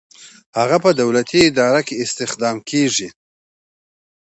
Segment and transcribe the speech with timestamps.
[0.57, 3.09] هغه په دولتي اداره کې استخدام کیږي.